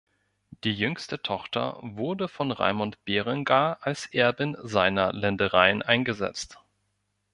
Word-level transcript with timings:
Die 0.63 0.71
jüngste 0.73 1.21
Tochter 1.21 1.77
wurde 1.81 2.27
von 2.27 2.51
Raimund 2.51 3.05
Berengar 3.05 3.77
als 3.81 4.07
Erbin 4.07 4.57
seiner 4.63 5.13
Ländereien 5.13 5.83
eingesetzt. 5.83 6.59